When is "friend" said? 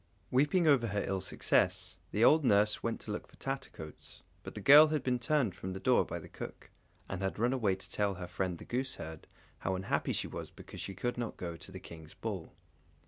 8.25-8.57